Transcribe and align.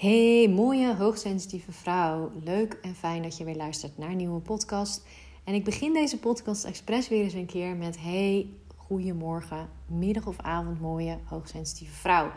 Hey, 0.00 0.48
mooie, 0.48 0.94
hoogsensitieve 0.94 1.72
vrouw. 1.72 2.32
Leuk 2.44 2.78
en 2.82 2.94
fijn 2.94 3.22
dat 3.22 3.36
je 3.36 3.44
weer 3.44 3.56
luistert 3.56 3.98
naar 3.98 4.10
een 4.10 4.16
nieuwe 4.16 4.40
podcast. 4.40 5.06
En 5.44 5.54
ik 5.54 5.64
begin 5.64 5.92
deze 5.92 6.18
podcast 6.18 6.64
expres 6.64 7.08
weer 7.08 7.22
eens 7.22 7.32
een 7.32 7.46
keer 7.46 7.76
met: 7.76 8.00
Hey, 8.00 8.48
goedemorgen, 8.76 9.68
middag 9.86 10.26
of 10.26 10.38
avond, 10.38 10.80
mooie, 10.80 11.18
hoogsensitieve 11.24 11.94
vrouw. 11.94 12.30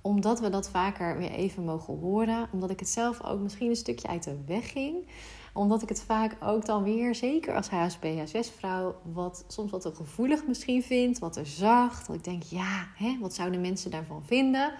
Omdat 0.00 0.40
we 0.40 0.50
dat 0.50 0.70
vaker 0.70 1.18
weer 1.18 1.30
even 1.30 1.64
mogen 1.64 1.98
horen. 1.98 2.48
Omdat 2.52 2.70
ik 2.70 2.80
het 2.80 2.88
zelf 2.88 3.24
ook 3.24 3.40
misschien 3.40 3.68
een 3.68 3.76
stukje 3.76 4.08
uit 4.08 4.24
de 4.24 4.36
weg 4.46 4.70
ging. 4.70 5.06
Omdat 5.52 5.82
ik 5.82 5.88
het 5.88 6.02
vaak 6.02 6.36
ook 6.42 6.66
dan 6.66 6.82
weer, 6.82 7.14
zeker 7.14 7.54
als 7.54 7.68
HSP, 7.68 8.04
HSS-vrouw, 8.04 8.96
wat, 9.12 9.44
soms 9.48 9.70
wat 9.70 9.80
te 9.80 9.94
gevoelig 9.94 10.46
misschien 10.46 10.82
vind. 10.82 11.18
Wat 11.18 11.32
te 11.32 11.44
zacht. 11.44 12.06
Dat 12.06 12.16
ik 12.16 12.24
denk: 12.24 12.42
ja, 12.42 12.86
hè, 12.96 13.18
wat 13.20 13.34
zouden 13.34 13.60
mensen 13.60 13.90
daarvan 13.90 14.22
vinden? 14.24 14.72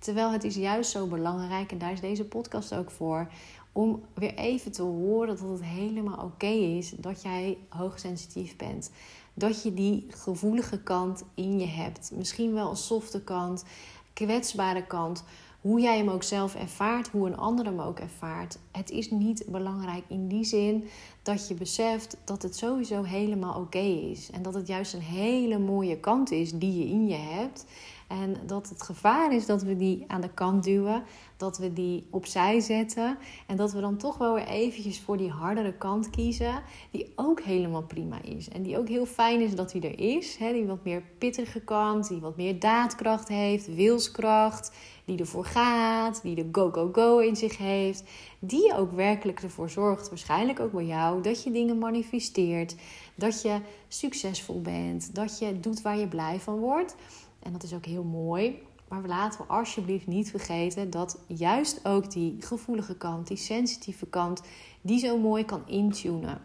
Terwijl 0.00 0.30
het 0.30 0.44
is 0.44 0.54
juist 0.54 0.90
zo 0.90 1.06
belangrijk, 1.06 1.72
en 1.72 1.78
daar 1.78 1.92
is 1.92 2.00
deze 2.00 2.24
podcast 2.24 2.74
ook 2.74 2.90
voor, 2.90 3.28
om 3.72 4.02
weer 4.14 4.34
even 4.34 4.72
te 4.72 4.82
horen 4.82 5.36
dat 5.36 5.48
het 5.48 5.62
helemaal 5.62 6.24
oké 6.24 6.46
is 6.46 6.90
dat 6.90 7.22
jij 7.22 7.58
hoogsensitief 7.68 8.56
bent. 8.56 8.90
Dat 9.34 9.62
je 9.62 9.74
die 9.74 10.06
gevoelige 10.08 10.82
kant 10.82 11.24
in 11.34 11.58
je 11.58 11.66
hebt. 11.66 12.10
Misschien 12.14 12.52
wel 12.52 12.70
een 12.70 12.76
softe 12.76 13.22
kant, 13.22 13.64
kwetsbare 14.12 14.86
kant. 14.86 15.24
Hoe 15.60 15.80
jij 15.80 15.96
hem 15.96 16.08
ook 16.08 16.22
zelf 16.22 16.54
ervaart, 16.54 17.08
hoe 17.08 17.26
een 17.26 17.36
ander 17.36 17.64
hem 17.64 17.80
ook 17.80 17.98
ervaart. 17.98 18.58
Het 18.70 18.90
is 18.90 19.10
niet 19.10 19.44
belangrijk 19.48 20.04
in 20.08 20.28
die 20.28 20.44
zin 20.44 20.88
dat 21.22 21.48
je 21.48 21.54
beseft 21.54 22.16
dat 22.24 22.42
het 22.42 22.56
sowieso 22.56 23.02
helemaal 23.02 23.60
oké 23.60 23.78
is. 23.78 24.30
En 24.30 24.42
dat 24.42 24.54
het 24.54 24.66
juist 24.66 24.94
een 24.94 25.00
hele 25.00 25.58
mooie 25.58 25.96
kant 25.96 26.30
is 26.30 26.52
die 26.52 26.78
je 26.78 26.84
in 26.84 27.08
je 27.08 27.14
hebt. 27.14 27.64
En 28.10 28.36
dat 28.46 28.68
het 28.68 28.82
gevaar 28.82 29.34
is 29.34 29.46
dat 29.46 29.62
we 29.62 29.76
die 29.76 30.04
aan 30.06 30.20
de 30.20 30.34
kant 30.34 30.64
duwen, 30.64 31.02
dat 31.36 31.58
we 31.58 31.72
die 31.72 32.06
opzij 32.10 32.60
zetten 32.60 33.18
en 33.46 33.56
dat 33.56 33.72
we 33.72 33.80
dan 33.80 33.96
toch 33.96 34.18
wel 34.18 34.34
weer 34.34 34.46
eventjes 34.46 35.00
voor 35.00 35.16
die 35.16 35.30
hardere 35.30 35.72
kant 35.72 36.10
kiezen, 36.10 36.62
die 36.90 37.12
ook 37.16 37.40
helemaal 37.40 37.82
prima 37.82 38.22
is. 38.22 38.48
En 38.48 38.62
die 38.62 38.78
ook 38.78 38.88
heel 38.88 39.06
fijn 39.06 39.40
is 39.40 39.54
dat 39.54 39.70
die 39.70 39.82
er 39.82 39.98
is, 39.98 40.36
die 40.36 40.66
wat 40.66 40.84
meer 40.84 41.02
pittige 41.18 41.60
kant, 41.60 42.08
die 42.08 42.20
wat 42.20 42.36
meer 42.36 42.58
daadkracht 42.58 43.28
heeft, 43.28 43.74
wilskracht, 43.74 44.72
die 45.04 45.18
ervoor 45.18 45.44
gaat, 45.44 46.22
die 46.22 46.34
de 46.34 46.48
go-go-go 46.52 47.18
in 47.18 47.36
zich 47.36 47.58
heeft, 47.58 48.04
die 48.38 48.76
ook 48.76 48.92
werkelijk 48.92 49.42
ervoor 49.42 49.70
zorgt, 49.70 50.08
waarschijnlijk 50.08 50.60
ook 50.60 50.72
bij 50.72 50.84
jou, 50.84 51.22
dat 51.22 51.42
je 51.42 51.50
dingen 51.50 51.78
manifesteert, 51.78 52.76
dat 53.14 53.42
je 53.42 53.60
succesvol 53.88 54.60
bent, 54.60 55.14
dat 55.14 55.38
je 55.38 55.60
doet 55.60 55.82
waar 55.82 55.98
je 55.98 56.08
blij 56.08 56.40
van 56.40 56.58
wordt. 56.58 56.96
En 57.42 57.52
dat 57.52 57.62
is 57.62 57.74
ook 57.74 57.84
heel 57.84 58.04
mooi. 58.04 58.62
Maar 58.88 59.06
laten 59.06 59.40
we 59.40 59.46
alsjeblieft 59.46 60.06
niet 60.06 60.30
vergeten 60.30 60.90
dat 60.90 61.18
juist 61.26 61.84
ook 61.84 62.10
die 62.10 62.36
gevoelige 62.40 62.96
kant, 62.96 63.26
die 63.26 63.36
sensitieve 63.36 64.06
kant, 64.06 64.42
die 64.80 64.98
zo 64.98 65.18
mooi 65.18 65.44
kan 65.44 65.62
intunen. 65.66 66.40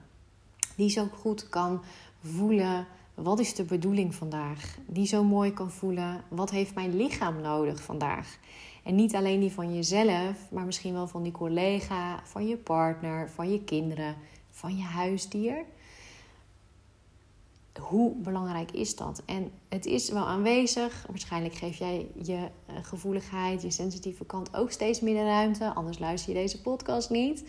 Die 0.76 0.90
zo 0.90 1.08
goed 1.20 1.50
kan 1.50 1.82
voelen. 2.20 2.88
Wat 3.14 3.40
is 3.40 3.56
de 3.56 3.64
bedoeling 3.64 4.16
vandaag? 4.16 4.78
Die 4.88 5.08
zo 5.08 5.24
mooi 5.24 5.54
kan 5.54 5.72
voelen. 5.72 6.24
Wat 6.28 6.50
heeft 6.50 6.76
mijn 6.76 6.96
lichaam 6.96 7.42
nodig 7.42 7.84
vandaag? 7.84 8.38
En 8.84 8.96
niet 8.96 9.16
alleen 9.16 9.40
die 9.40 9.52
van 9.52 9.76
jezelf, 9.76 10.52
maar 10.52 10.66
misschien 10.66 10.94
wel 10.94 11.08
van 11.08 11.24
die 11.24 11.32
collega, 11.32 12.20
van 12.24 12.48
je 12.48 12.58
partner, 12.58 13.30
van 13.30 13.52
je 13.52 13.64
kinderen, 13.64 14.16
van 14.50 14.78
je 14.78 14.84
huisdier 14.84 15.66
hoe 17.80 18.16
belangrijk 18.16 18.72
is 18.72 18.96
dat? 18.96 19.22
En 19.26 19.52
het 19.70 19.86
is 19.86 20.10
wel 20.10 20.26
aanwezig. 20.26 21.06
Waarschijnlijk 21.08 21.54
geef 21.54 21.78
jij 21.78 22.08
je 22.22 22.50
eh, 22.66 22.76
gevoeligheid, 22.82 23.62
je 23.62 23.72
sensitieve 23.72 24.26
kant 24.26 24.56
ook 24.56 24.72
steeds 24.72 25.00
meer 25.00 25.24
ruimte. 25.24 25.74
Anders 25.74 26.00
luister 26.00 26.34
je 26.34 26.40
deze 26.40 26.62
podcast 26.62 27.10
niet. 27.10 27.44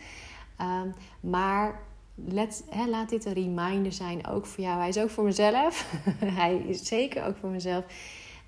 Um, 0.60 0.94
maar 1.20 1.80
let, 2.14 2.64
laat 2.88 3.08
dit 3.08 3.24
een 3.24 3.32
reminder 3.32 3.92
zijn, 3.92 4.26
ook 4.26 4.46
voor 4.46 4.64
jou. 4.64 4.78
Hij 4.78 4.88
is 4.88 4.98
ook 4.98 5.10
voor 5.10 5.24
mezelf. 5.24 5.92
Hij 6.40 6.56
is 6.56 6.86
zeker 6.86 7.24
ook 7.24 7.36
voor 7.36 7.50
mezelf. 7.50 7.84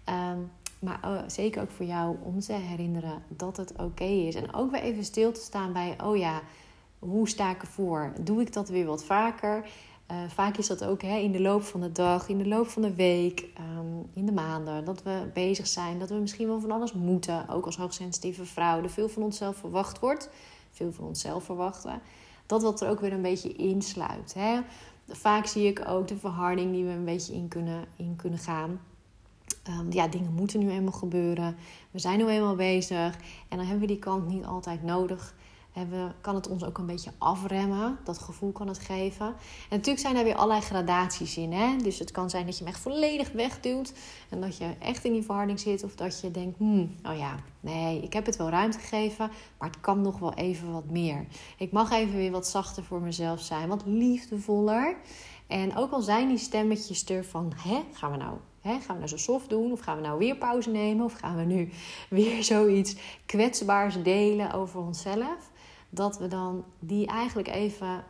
Um, 0.09 0.51
maar 0.79 1.01
oh, 1.05 1.19
zeker 1.27 1.63
ook 1.63 1.71
voor 1.71 1.87
jou 1.87 2.17
om 2.23 2.41
te 2.41 2.53
herinneren 2.53 3.23
dat 3.29 3.57
het 3.57 3.73
oké 3.77 4.05
is. 4.05 4.35
En 4.35 4.55
ook 4.55 4.71
weer 4.71 4.81
even 4.81 5.05
stil 5.05 5.33
te 5.33 5.41
staan 5.41 5.73
bij, 5.73 5.97
oh 6.05 6.17
ja, 6.17 6.43
hoe 6.99 7.29
sta 7.29 7.51
ik 7.51 7.63
ervoor? 7.63 8.13
Doe 8.21 8.41
ik 8.41 8.53
dat 8.53 8.69
weer 8.69 8.87
wat 8.87 9.05
vaker? 9.05 9.69
Uh, 10.11 10.17
vaak 10.29 10.57
is 10.57 10.67
dat 10.67 10.85
ook 10.85 11.03
hè, 11.03 11.17
in 11.17 11.33
de 11.33 11.41
loop 11.41 11.63
van 11.63 11.81
de 11.81 11.93
dag, 11.93 12.29
in 12.29 12.39
de 12.39 12.47
loop 12.47 12.69
van 12.69 12.83
de 12.83 12.95
week, 12.95 13.47
um, 13.79 14.07
in 14.15 14.27
de 14.27 14.33
maanden. 14.33 14.85
Dat 14.85 15.03
we 15.03 15.31
bezig 15.35 15.67
zijn, 15.67 15.99
dat 15.99 16.09
we 16.09 16.15
misschien 16.15 16.47
wel 16.47 16.61
van 16.61 16.71
alles 16.71 16.93
moeten. 16.93 17.49
Ook 17.49 17.65
als 17.65 17.77
hoogsensitieve 17.77 18.45
vrouw. 18.45 18.83
Er 18.83 18.91
veel 18.91 19.09
van 19.09 19.23
onszelf 19.23 19.57
verwacht 19.57 19.99
wordt. 19.99 20.31
Veel 20.71 20.93
van 20.93 21.05
onszelf 21.05 21.45
verwachten. 21.45 22.01
Dat 22.47 22.63
wat 22.63 22.81
er 22.81 22.89
ook 22.89 23.01
weer 23.01 23.13
een 23.13 23.23
beetje 23.23 23.53
insluit. 23.53 24.35
Hè. 24.35 24.61
Vaak 25.09 25.47
zie 25.47 25.67
ik 25.67 25.85
ook 25.89 26.09
de 26.09 26.17
verharding 26.17 26.73
die 26.73 26.85
we 26.85 26.91
een 26.91 27.05
beetje 27.05 27.35
in 27.35 27.49
kunnen, 27.49 27.85
in 27.97 28.17
kunnen 28.17 28.39
gaan. 28.39 28.81
Um, 29.69 29.93
ja, 29.93 30.09
dingen 30.09 30.33
moeten 30.33 30.61
nu 30.61 30.71
eenmaal 30.71 30.93
gebeuren. 30.93 31.57
We 31.91 31.99
zijn 31.99 32.19
nu 32.19 32.29
eenmaal 32.29 32.57
bezig. 32.57 33.17
En 33.49 33.57
dan 33.57 33.67
hebben 33.67 33.81
we 33.81 33.87
die 33.87 33.99
kant 33.99 34.29
niet 34.29 34.45
altijd 34.45 34.83
nodig 34.83 35.35
kan 36.21 36.35
het 36.35 36.49
ons 36.49 36.65
ook 36.65 36.79
een 36.79 36.87
beetje 36.87 37.13
afremmen. 37.19 37.99
Dat 38.05 38.19
gevoel 38.19 38.53
kan 38.53 38.69
het 38.69 38.79
geven. 38.79 39.27
En 39.27 39.35
natuurlijk 39.71 39.99
zijn 39.99 40.17
er 40.17 40.25
weer 40.25 40.35
allerlei 40.35 40.61
gradaties 40.61 41.37
in. 41.37 41.53
Hè? 41.53 41.77
Dus 41.77 41.99
het 41.99 42.11
kan 42.11 42.31
zijn 42.31 42.47
dat 42.47 42.59
je 42.59 42.65
hem 42.65 42.73
echt 42.73 42.83
volledig 42.83 43.33
wegduwt. 43.33 43.93
En 44.29 44.41
dat 44.41 44.57
je 44.57 44.75
echt 44.79 45.05
in 45.05 45.13
die 45.13 45.23
verharding 45.23 45.61
zit. 45.61 45.85
Of 45.85 45.95
dat 45.95 46.21
je 46.21 46.31
denkt, 46.31 46.59
hmm, 46.59 46.95
oh 47.03 47.19
ja, 47.19 47.35
nee, 47.61 48.03
ik 48.03 48.13
heb 48.13 48.27
het 48.27 48.37
wel 48.37 48.49
ruimte 48.49 48.79
gegeven. 48.79 49.31
Maar 49.59 49.69
het 49.69 49.81
kan 49.81 50.01
nog 50.01 50.19
wel 50.19 50.35
even 50.35 50.73
wat 50.73 50.91
meer. 50.91 51.27
Ik 51.59 51.73
mag 51.73 51.91
even 51.91 52.17
weer 52.17 52.31
wat 52.31 52.49
zachter 52.49 52.85
voor 52.85 53.01
mezelf 53.01 53.41
zijn. 53.41 53.69
Wat 53.69 53.83
liefdevoller. 53.87 54.97
En 55.47 55.77
ook 55.77 55.93
al 55.93 56.03
zijn 56.03 56.29
die 56.29 56.39
stemmetjes 56.39 57.09
er 57.09 57.25
van, 57.25 57.53
hè, 57.57 57.81
gaan 57.93 58.11
we 58.11 58.17
nou 58.17 58.37
gaan 58.77 58.81
we 58.87 58.93
nou 58.93 59.07
zo 59.07 59.17
soft 59.17 59.49
doen? 59.49 59.73
Of 59.73 59.81
gaan 59.81 59.97
we 59.97 60.03
nou 60.03 60.19
weer 60.19 60.37
pauze 60.37 60.71
nemen? 60.71 61.05
Of 61.05 61.13
gaan 61.13 61.37
we 61.37 61.45
nu 61.45 61.69
weer 62.11 62.45
zoiets 62.45 62.97
kwetsbaars 63.27 64.03
delen 64.03 64.53
over 64.53 64.81
onszelf? 64.81 65.51
Dat 65.91 66.19
we 66.19 66.29
dan 66.29 66.65
die 66.79 67.07
eigenlijk 67.07 67.49
even 67.49 68.05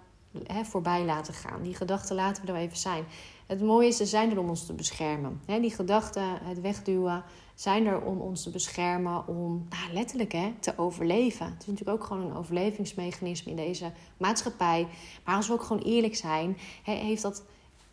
hè, 0.47 0.65
voorbij 0.65 1.05
laten 1.05 1.35
gaan. 1.35 1.63
Die 1.63 1.75
gedachten 1.75 2.17
laten 2.17 2.47
we 2.47 2.53
er 2.53 2.59
even 2.59 2.77
zijn. 2.77 3.05
Het 3.47 3.61
mooie 3.61 3.89
is, 3.89 3.97
ze 3.97 4.07
zijn 4.07 4.31
er 4.31 4.39
om 4.39 4.49
ons 4.49 4.67
te 4.67 4.73
beschermen. 4.73 5.41
Hè, 5.47 5.61
die 5.61 5.71
gedachten, 5.71 6.39
het 6.43 6.61
wegduwen, 6.61 7.25
zijn 7.55 7.87
er 7.87 8.01
om 8.01 8.21
ons 8.21 8.43
te 8.43 8.51
beschermen, 8.51 9.27
om 9.27 9.67
nou, 9.69 9.93
letterlijk 9.93 10.33
hè, 10.33 10.53
te 10.61 10.79
overleven. 10.79 11.47
Het 11.47 11.61
is 11.61 11.67
natuurlijk 11.67 11.99
ook 11.99 12.05
gewoon 12.05 12.31
een 12.31 12.37
overlevingsmechanisme 12.37 13.51
in 13.51 13.57
deze 13.57 13.93
maatschappij. 14.17 14.87
Maar 15.25 15.37
als 15.37 15.47
we 15.47 15.53
ook 15.53 15.63
gewoon 15.63 15.83
eerlijk 15.83 16.17
zijn, 16.17 16.57
hè, 16.83 16.93
heeft 16.93 17.23
dat 17.23 17.45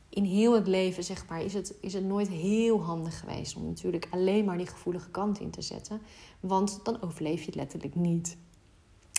in 0.10 0.24
heel 0.24 0.54
het 0.54 0.68
leven, 0.68 1.04
zeg 1.04 1.28
maar, 1.28 1.44
is 1.44 1.54
het, 1.54 1.74
is 1.82 1.94
het 1.94 2.04
nooit 2.04 2.28
heel 2.28 2.84
handig 2.84 3.20
geweest 3.20 3.56
om 3.56 3.66
natuurlijk 3.66 4.08
alleen 4.10 4.46
maar 4.46 4.58
die 4.58 4.68
gevoelige 4.68 5.10
kant 5.10 5.40
in 5.40 5.50
te 5.50 5.62
zetten. 5.62 6.02
Want 6.40 6.80
dan 6.84 7.02
overleef 7.02 7.40
je 7.40 7.46
het 7.46 7.56
letterlijk 7.56 7.96
niet. 7.96 8.38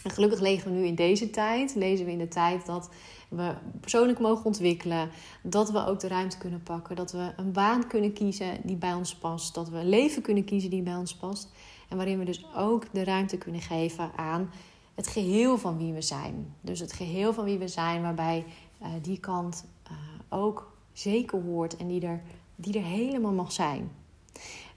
En 0.05 0.11
gelukkig 0.11 0.41
leven 0.41 0.73
we 0.73 0.79
nu 0.79 0.87
in 0.87 0.95
deze 0.95 1.31
tijd, 1.31 1.75
lezen 1.75 2.07
we 2.07 2.13
in 2.13 2.19
de 2.19 2.29
tijd 2.29 2.67
dat 2.67 2.91
we 3.29 3.55
persoonlijk 3.81 4.19
mogen 4.19 4.45
ontwikkelen, 4.45 5.11
dat 5.43 5.71
we 5.71 5.87
ook 5.87 6.01
de 6.01 6.09
ruimte 6.09 6.39
kunnen 6.39 6.63
pakken, 6.63 6.97
dat 6.97 7.13
we 7.13 7.33
een 7.37 7.53
baan 7.53 7.87
kunnen 7.87 8.13
kiezen 8.13 8.59
die 8.63 8.77
bij 8.77 8.95
ons 8.95 9.15
past, 9.15 9.55
dat 9.55 9.69
we 9.69 9.77
een 9.77 9.89
leven 9.89 10.23
kunnen 10.23 10.45
kiezen 10.45 10.71
die 10.71 10.83
bij 10.83 10.97
ons 10.97 11.17
past 11.17 11.49
en 11.89 11.97
waarin 11.97 12.19
we 12.19 12.25
dus 12.25 12.47
ook 12.57 12.85
de 12.93 13.05
ruimte 13.05 13.39
kunnen 13.39 13.61
geven 13.61 14.11
aan 14.17 14.51
het 14.95 15.07
geheel 15.07 15.59
van 15.59 15.79
wie 15.79 15.93
we 15.93 16.03
zijn. 16.03 16.55
Dus 16.61 16.81
het 16.81 16.93
geheel 16.93 17.33
van 17.33 17.45
wie 17.45 17.59
we 17.59 17.69
zijn, 17.69 18.03
waarbij 18.03 18.45
uh, 18.83 18.89
die 19.03 19.19
kant 19.19 19.65
uh, 19.91 19.97
ook 20.29 20.73
zeker 20.93 21.43
hoort 21.43 21.77
en 21.77 21.89
die 21.89 22.07
er, 22.07 22.23
die 22.57 22.79
er 22.79 22.85
helemaal 22.85 23.33
mag 23.33 23.53
zijn. 23.53 23.91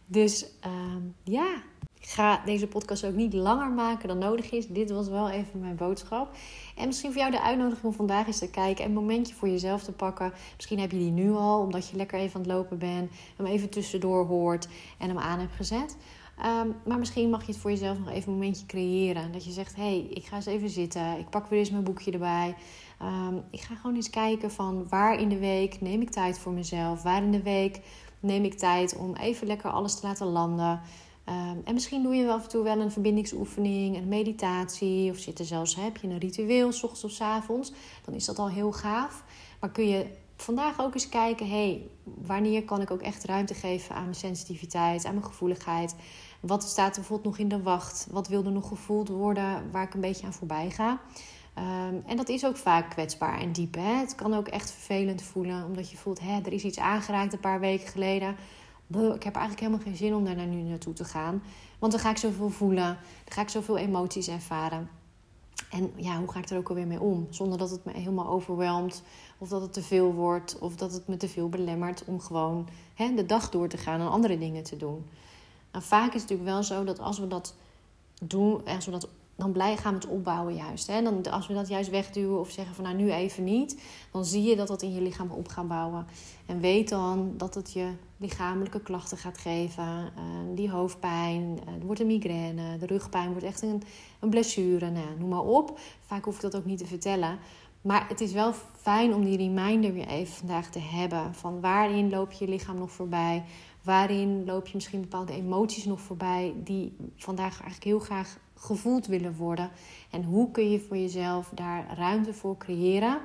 Dus 0.06 0.46
uh, 0.66 0.72
ja, 1.24 1.62
ik 2.00 2.08
ga 2.08 2.42
deze 2.46 2.68
podcast 2.68 3.06
ook 3.06 3.14
niet 3.14 3.34
langer 3.34 3.70
maken 3.70 4.08
dan 4.08 4.18
nodig 4.18 4.52
is. 4.52 4.68
Dit 4.68 4.92
was 4.92 5.08
wel 5.08 5.30
even 5.30 5.60
mijn 5.60 5.76
boodschap. 5.76 6.36
En 6.76 6.88
misschien 6.88 7.12
voor 7.12 7.22
jou 7.22 7.32
de 7.32 7.42
uitnodiging 7.42 7.86
om 7.86 7.94
vandaag 7.94 8.28
eens 8.28 8.40
te 8.40 8.50
kijken. 8.50 8.86
Een 8.86 8.94
momentje 8.94 9.36
voor 9.36 9.50
jezelf 9.50 9.84
te 9.84 9.92
pakken. 9.92 10.34
Misschien 10.56 10.80
heb 10.80 10.92
je 10.92 10.98
die 10.98 11.12
nu 11.12 11.32
al, 11.32 11.60
omdat 11.60 11.90
je 11.90 11.98
lekker 11.98 12.20
even 12.20 12.36
aan 12.36 12.42
het 12.42 12.52
lopen 12.52 12.78
bent. 12.78 13.12
Hem 13.36 13.46
even 13.46 13.70
tussendoor 13.70 14.26
hoort 14.26 14.68
en 14.98 15.08
hem 15.08 15.18
aan 15.18 15.40
hebt 15.40 15.56
gezet. 15.56 15.98
Ehm, 16.38 16.68
maar 16.86 17.00
misschien 17.00 17.30
mag 17.30 17.46
je 17.46 17.52
het 17.52 17.62
voor 17.62 17.72
jezelf 17.72 18.00
nog 18.00 18.10
even 18.10 18.32
een 18.32 18.38
momentje 18.38 18.66
creëren. 18.66 19.32
Dat 19.32 19.46
je 19.46 19.52
zegt, 19.52 19.76
hé, 19.76 19.82
hey, 19.82 20.08
ik 20.10 20.26
ga 20.26 20.36
eens 20.36 20.46
even 20.46 20.70
zitten. 20.70 21.18
Ik 21.18 21.30
pak 21.30 21.48
weer 21.48 21.60
eens 21.60 21.72
mijn 21.72 21.84
boekje 21.84 22.12
erbij. 22.12 22.56
Ehm, 23.00 23.36
ik 23.52 23.62
ga 23.62 23.76
gewoon 23.76 23.96
eens 23.96 24.10
kijken 24.10 24.52
van 24.52 24.88
waar 24.90 25.20
in 25.20 25.30
de 25.30 25.40
week 25.40 25.82
neem 25.82 26.02
ik 26.02 26.10
tijd 26.10 26.40
voor 26.40 26.52
mezelf. 26.52 27.04
Waar 27.04 27.24
in 27.24 27.32
de 27.32 27.44
week 27.44 27.82
neem 28.20 28.44
ik 28.44 28.54
tijd 28.54 28.98
om 28.98 29.16
even 29.16 29.48
lekker 29.48 29.70
alles 29.70 30.00
te 30.00 30.08
laten 30.08 30.28
landen. 30.28 30.82
Ehm, 31.30 31.58
en 31.64 31.74
misschien 31.74 32.04
doe 32.04 32.16
je 32.16 32.32
af 32.32 32.44
en 32.44 32.50
toe 32.50 32.64
wel 32.64 32.80
een 32.80 32.92
verbindingsoefening, 32.92 33.98
een 33.98 34.08
meditatie. 34.08 35.12
Of 35.12 35.18
zit 35.18 35.40
er 35.40 35.46
zelfs, 35.46 35.76
heb 35.76 35.98
je 35.98 36.08
een 36.08 36.18
ritueel, 36.18 36.72
s 36.72 36.84
ochtends 36.84 37.04
of 37.04 37.12
s 37.12 37.22
avonds. 37.22 37.72
Dan 38.06 38.14
is 38.14 38.26
dat 38.26 38.40
al 38.40 38.50
heel 38.50 38.72
gaaf. 38.72 39.24
Maar 39.60 39.72
kun 39.72 39.88
je 39.88 40.06
vandaag 40.36 40.82
ook 40.82 40.94
eens 40.94 41.10
kijken, 41.10 41.50
hey, 41.50 41.88
wanneer 42.04 42.64
kan 42.64 42.82
ik 42.82 42.92
ook 42.92 43.02
echt 43.02 43.26
ruimte 43.26 43.54
geven 43.54 43.96
aan 43.96 44.04
mijn 44.04 44.16
sensitiviteit, 44.16 45.06
aan 45.06 45.14
mijn 45.14 45.26
gevoeligheid? 45.26 45.96
Wat 46.40 46.64
staat 46.64 46.90
er 46.90 47.00
bijvoorbeeld 47.02 47.30
nog 47.30 47.38
in 47.38 47.58
de 47.58 47.62
wacht? 47.62 48.08
Wat 48.12 48.28
wil 48.28 48.46
er 48.46 48.52
nog 48.52 48.68
gevoeld 48.68 49.10
worden 49.10 49.72
waar 49.72 49.84
ik 49.84 49.94
een 49.94 50.02
beetje 50.02 50.26
aan 50.26 50.34
voorbij 50.34 50.70
ga? 50.70 51.00
Ehm, 51.54 51.96
en 52.06 52.18
dat 52.18 52.30
is 52.30 52.46
ook 52.46 52.58
vaak 52.58 52.90
kwetsbaar 52.90 53.40
en 53.40 53.52
diep. 53.52 53.76
Hè? 53.76 53.94
Het 53.94 54.16
kan 54.16 54.34
ook 54.34 54.48
echt 54.48 54.72
vervelend 54.72 55.22
voelen, 55.22 55.66
omdat 55.66 55.92
je 55.92 55.98
voelt, 55.98 56.20
hè, 56.20 56.40
er 56.42 56.54
is 56.54 56.64
iets 56.64 56.80
aangeraakt 56.80 57.34
een 57.34 57.40
paar 57.40 57.60
weken 57.60 57.88
geleden. 57.88 58.36
Ik 58.90 59.24
heb 59.24 59.36
eigenlijk 59.36 59.60
helemaal 59.60 59.86
geen 59.86 59.96
zin 59.96 60.16
om 60.16 60.26
daar 60.26 60.48
nu 60.48 60.62
naartoe 60.62 60.94
te 60.94 61.04
gaan. 61.04 61.44
Want 61.80 61.92
dan 61.92 62.02
ga 62.02 62.10
ik 62.10 62.18
zoveel 62.18 62.50
voelen, 62.50 62.98
dan 63.24 63.34
ga 63.34 63.42
ik 63.42 63.50
zoveel 63.50 63.78
emoties 63.78 64.28
ervaren. 64.28 64.90
En 65.72 65.92
ja, 65.96 66.18
hoe 66.18 66.32
ga 66.32 66.40
ik 66.40 66.50
er 66.50 66.58
ook 66.58 66.70
alweer 66.70 66.88
mee 66.88 67.00
om? 67.00 67.28
Zonder 67.30 67.58
dat 67.58 67.70
het 67.70 67.86
me 67.86 67.92
helemaal 67.92 68.28
overweldigt, 68.28 69.04
of 69.38 69.50
dat 69.50 69.62
het 69.62 69.74
te 69.74 69.82
veel 69.82 70.14
wordt, 70.14 70.60
of 70.60 70.76
dat 70.76 70.94
het 70.94 71.08
me 71.08 71.18
te 71.18 71.28
veel 71.28 71.50
belemmert 71.50 72.04
om 72.06 72.20
gewoon 72.20 72.68
hè, 72.94 73.14
de 73.14 73.26
dag 73.26 73.50
door 73.50 73.68
te 73.68 73.78
gaan 73.78 74.00
en 74.00 74.10
andere 74.10 74.38
dingen 74.38 74.64
te 74.64 74.78
doen. 74.78 75.06
Nou, 75.72 75.84
vaak 75.84 76.14
is 76.14 76.22
het 76.22 76.30
natuurlijk 76.30 76.50
wel 76.50 76.64
zo 76.64 76.84
dat 76.84 77.00
als 77.00 77.20
we 77.20 77.28
dat 77.28 77.56
doen, 78.22 78.66
als 78.66 78.86
we 78.86 78.92
dat 78.92 79.08
dan 79.40 79.52
blij 79.52 79.78
gaan 79.78 79.94
we 79.94 80.00
het 80.00 80.10
opbouwen 80.10 80.56
juist. 80.56 80.88
Hè? 80.88 81.02
Dan, 81.02 81.32
als 81.32 81.48
we 81.48 81.54
dat 81.54 81.68
juist 81.68 81.90
wegduwen 81.90 82.40
of 82.40 82.50
zeggen 82.52 82.76
van 82.76 82.84
nou 82.84 82.96
nu 82.96 83.12
even 83.12 83.44
niet, 83.44 83.82
dan 84.12 84.26
zie 84.26 84.44
je 84.44 84.56
dat 84.56 84.68
dat 84.68 84.82
in 84.82 84.94
je 84.94 85.02
lichaam 85.02 85.32
op 85.32 85.48
gaat 85.48 85.68
bouwen. 85.68 86.06
En 86.46 86.60
weet 86.60 86.90
dan 86.90 87.34
dat 87.38 87.56
het 87.56 87.74
je 87.74 87.92
lichamelijke 88.18 88.82
klachten 88.82 89.18
gaat 89.18 89.38
geven. 89.38 89.84
Uh, 89.84 90.24
die 90.56 90.70
hoofdpijn, 90.70 91.42
uh, 91.42 91.74
er 91.74 91.86
wordt 91.86 92.02
een 92.02 92.08
migraine, 92.08 92.78
de 92.78 92.86
rugpijn 92.86 93.32
wordt 93.32 93.46
echt 93.46 93.62
een, 93.62 93.84
een 94.20 94.30
blessure. 94.30 94.90
Nou, 94.90 95.08
noem 95.20 95.30
maar 95.30 95.44
op. 95.44 95.80
Vaak 96.02 96.26
hoef 96.26 96.36
ik 96.36 96.42
dat 96.42 96.56
ook 96.56 96.66
niet 96.66 96.78
te 96.78 96.86
vertellen. 96.86 97.40
Maar 97.82 98.08
het 98.08 98.22
is 98.22 98.32
wel 98.32 98.54
fijn 98.82 99.14
om 99.14 99.24
die 99.24 99.38
reminder 99.38 99.94
weer 99.94 100.08
even 100.08 100.34
vandaag 100.34 100.70
te 100.70 100.80
hebben. 100.80 101.36
Van 101.36 101.62
waarin 101.62 102.10
loop 102.10 102.32
je 102.32 102.48
lichaam 102.48 102.78
nog 102.78 102.92
voorbij? 102.92 103.44
Waarin 103.90 104.46
loop 104.46 104.68
je 104.68 104.72
misschien 104.74 105.02
bepaalde 105.02 105.34
emoties 105.34 105.86
nog 105.86 106.02
voorbij 106.02 106.54
die 106.64 106.96
vandaag 107.16 107.52
eigenlijk 107.52 107.84
heel 107.84 108.00
graag 108.00 108.38
gevoeld 108.56 109.08
willen 109.08 109.36
worden. 109.36 109.72
En 110.10 110.24
hoe 110.24 110.52
kun 110.52 110.72
je 110.72 110.80
voor 110.80 110.98
jezelf 110.98 111.52
daar 111.54 111.98
ruimte 111.98 112.34
voor 112.34 112.58
creëren? 112.58 113.20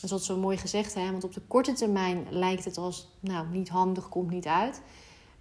Dat 0.00 0.20
is 0.20 0.26
zo 0.26 0.36
mooi 0.36 0.56
gezegd, 0.56 0.94
hè? 0.94 1.10
want 1.10 1.24
op 1.24 1.34
de 1.34 1.40
korte 1.46 1.72
termijn 1.72 2.26
lijkt 2.30 2.64
het 2.64 2.76
als 2.78 3.08
nou, 3.20 3.46
niet 3.48 3.68
handig, 3.68 4.08
komt 4.08 4.30
niet 4.30 4.46
uit. 4.46 4.82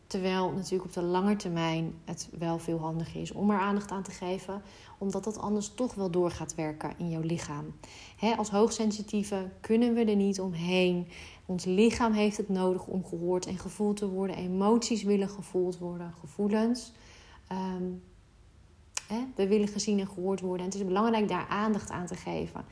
Terwijl 0.08 0.52
natuurlijk 0.52 0.84
op 0.84 0.94
de 0.94 1.02
lange 1.02 1.36
termijn 1.36 1.94
het 2.06 2.30
wel 2.38 2.60
veel 2.60 2.80
handiger 2.80 3.22
is 3.22 3.32
om 3.32 3.52
er 3.52 3.60
aandacht 3.60 3.92
aan 3.92 4.04
te 4.04 4.12
geven, 4.12 4.62
omdat 4.98 5.24
dat 5.24 5.38
anders 5.38 5.72
toch 5.76 5.94
wel 5.94 6.12
door 6.12 6.32
gaat 6.32 6.56
werken 6.56 6.94
in 6.98 7.10
jouw 7.10 7.22
lichaam. 7.22 7.74
als 8.38 8.50
hoogsensitieve 8.50 9.50
kunnen 9.62 9.94
we 9.94 10.06
er 10.06 10.16
niet 10.16 10.40
omheen. 10.40 11.08
Ons 11.50 11.66
lichaam 11.66 12.14
heeft 12.14 12.38
het 12.38 12.50
nodig 12.50 12.86
om 12.86 13.06
gehoord 13.06 13.46
en 13.46 13.58
gevoeld 13.58 13.98
te 13.98 14.10
worden. 14.10 14.36
Emoties 14.36 15.04
willen 15.04 15.30
gevoeld 15.30 15.78
worden, 15.78 16.14
gevoelens. 16.20 16.92
Um, 17.52 18.04
we 19.36 19.48
willen 19.48 19.68
gezien 19.68 20.00
en 20.00 20.08
gehoord 20.08 20.40
worden. 20.40 20.60
En 20.60 20.72
het 20.72 20.80
is 20.80 20.86
belangrijk 20.86 21.28
daar 21.28 21.48
aandacht 21.48 21.90
aan 21.90 22.06
te 22.06 22.16
geven. 22.16 22.66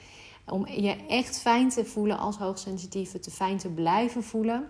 Om 0.46 0.68
je 0.68 0.96
echt 1.08 1.40
fijn 1.40 1.70
te 1.70 1.86
voelen 1.86 2.18
als 2.18 2.38
hoogsensitieve, 2.38 3.20
te 3.20 3.32
fijn 3.32 3.58
te 3.58 3.70
blijven 3.70 4.24
voelen, 4.24 4.68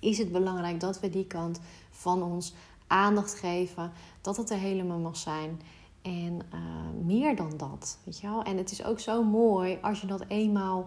is 0.00 0.18
het 0.18 0.32
belangrijk 0.32 0.80
dat 0.80 1.00
we 1.00 1.10
die 1.10 1.26
kant 1.26 1.60
van 1.90 2.22
ons 2.22 2.54
aandacht 2.86 3.34
geven. 3.34 3.92
Dat 4.20 4.36
het 4.36 4.50
er 4.50 4.58
helemaal 4.58 4.98
mag 4.98 5.16
zijn. 5.16 5.60
En 6.02 6.40
uh, 6.54 7.04
meer 7.04 7.36
dan 7.36 7.56
dat. 7.56 7.98
Weet 8.04 8.20
je 8.20 8.26
wel? 8.26 8.42
En 8.42 8.56
het 8.56 8.70
is 8.70 8.84
ook 8.84 9.00
zo 9.00 9.22
mooi 9.22 9.78
als 9.82 10.00
je 10.00 10.06
dat 10.06 10.24
eenmaal, 10.28 10.86